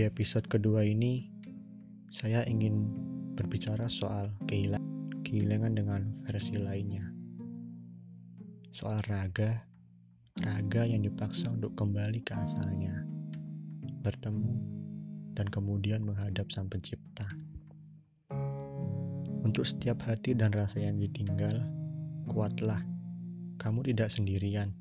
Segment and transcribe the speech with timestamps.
[0.00, 1.28] Di episode kedua ini,
[2.08, 2.88] saya ingin
[3.36, 7.04] berbicara soal kehilangan, kehilangan dengan versi lainnya.
[8.72, 9.60] Soal raga,
[10.40, 12.96] raga yang dipaksa untuk kembali ke asalnya,
[14.00, 14.56] bertemu,
[15.36, 17.28] dan kemudian menghadap Sang Pencipta.
[19.44, 21.60] Untuk setiap hati dan rasa yang ditinggal,
[22.24, 22.80] kuatlah,
[23.60, 24.72] kamu tidak sendirian,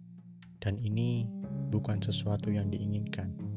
[0.64, 1.28] dan ini
[1.76, 3.49] bukan sesuatu yang diinginkan.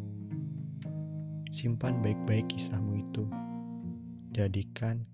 [1.62, 3.22] Simpan baik-baik kisahmu itu.
[4.34, 5.06] Jadikan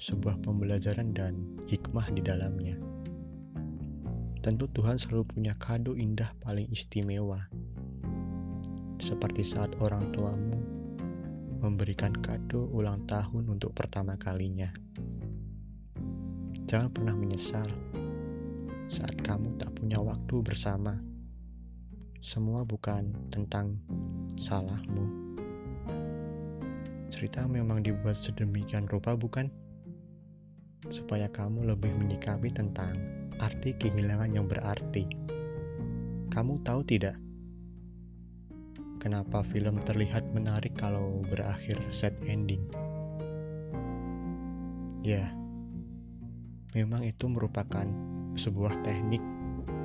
[0.00, 1.36] sebuah pembelajaran dan
[1.68, 2.80] hikmah di dalamnya.
[4.40, 7.44] Tentu Tuhan selalu punya kado indah paling istimewa.
[9.04, 10.56] Seperti saat orang tuamu
[11.60, 14.72] memberikan kado ulang tahun untuk pertama kalinya.
[16.72, 17.68] Jangan pernah menyesal
[18.88, 20.96] saat kamu tak punya waktu bersama
[22.24, 23.76] semua bukan tentang
[24.40, 25.21] salahmu.
[27.22, 29.46] Cerita memang dibuat sedemikian rupa, bukan?
[30.90, 32.98] Supaya kamu lebih menyikapi tentang
[33.38, 35.06] arti kehilangan yang berarti.
[36.34, 37.14] Kamu tahu tidak?
[38.98, 42.66] Kenapa film terlihat menarik kalau berakhir set ending?
[45.06, 45.30] Ya,
[46.74, 47.86] memang itu merupakan
[48.34, 49.22] sebuah teknik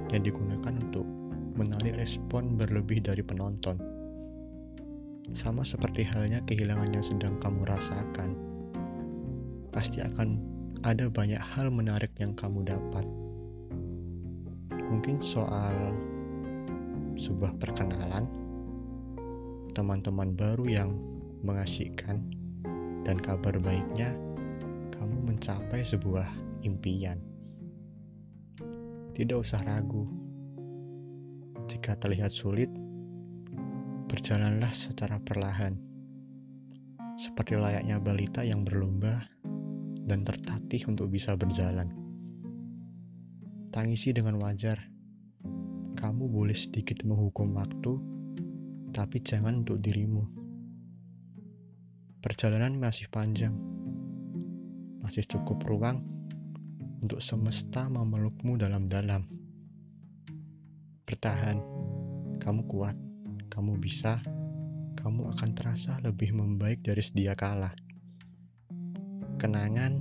[0.09, 1.05] yang digunakan untuk
[1.53, 3.96] menarik respon berlebih dari penonton.
[5.35, 8.37] Sama seperti halnya kehilangan yang sedang kamu rasakan.
[9.75, 10.39] Pasti akan
[10.85, 13.03] ada banyak hal menarik yang kamu dapat.
[14.87, 15.75] Mungkin soal
[17.19, 18.23] sebuah perkenalan,
[19.75, 20.91] teman-teman baru yang
[21.43, 22.23] mengasyikkan,
[23.03, 24.15] dan kabar baiknya
[24.95, 26.27] kamu mencapai sebuah
[26.63, 27.19] impian.
[29.17, 30.05] Tidak usah ragu
[31.67, 32.71] jika terlihat sulit,
[34.07, 35.75] berjalanlah secara perlahan,
[37.19, 39.27] seperti layaknya balita yang berlomba
[40.07, 41.91] dan tertatih untuk bisa berjalan.
[43.75, 44.79] Tangisi dengan wajar.
[45.97, 47.93] Kamu boleh sedikit menghukum waktu,
[48.95, 50.23] tapi jangan untuk dirimu.
[52.21, 53.51] Perjalanan masih panjang,
[55.01, 56.05] masih cukup ruang
[57.01, 59.25] untuk semesta memelukmu dalam-dalam.
[61.09, 61.57] Bertahan,
[62.37, 62.95] kamu kuat,
[63.57, 64.21] kamu bisa,
[65.01, 67.73] kamu akan terasa lebih membaik dari sedia kala.
[69.41, 69.97] Kenangan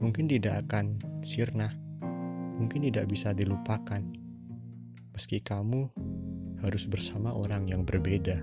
[0.00, 1.68] mungkin tidak akan sirna,
[2.56, 4.00] mungkin tidak bisa dilupakan,
[5.12, 5.92] meski kamu
[6.64, 8.40] harus bersama orang yang berbeda.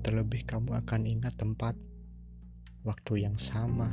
[0.00, 1.76] Terlebih, kamu akan ingat tempat,
[2.88, 3.92] waktu yang sama,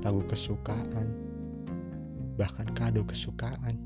[0.00, 1.12] lagu kesukaan,
[2.40, 3.76] bahkan kado kesukaan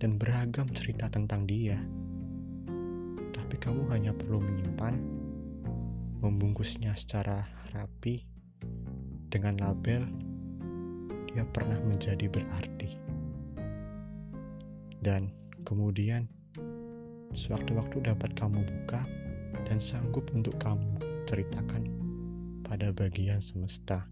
[0.00, 1.76] dan beragam cerita tentang dia.
[3.64, 5.00] Kamu hanya perlu menyimpan,
[6.20, 8.28] membungkusnya secara rapi
[9.32, 10.04] dengan label
[11.32, 12.92] dia pernah menjadi berarti.
[15.00, 15.32] Dan
[15.64, 16.28] kemudian
[17.32, 19.00] sewaktu-waktu dapat kamu buka
[19.64, 21.88] dan sanggup untuk kamu ceritakan
[22.68, 24.04] pada bagian semesta.